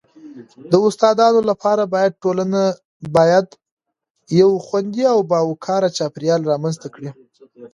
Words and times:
د 0.71 0.73
استادانو 0.87 1.41
لپاره 1.49 1.83
باید 1.93 2.19
ټولنه 2.23 2.61
باید 3.17 3.47
یو 4.39 4.51
خوندي 4.65 5.03
او 5.13 5.19
باوقاره 5.31 5.89
چاپیریال 5.97 6.41
رامنځته 6.51 6.87
کړي.. 6.95 7.09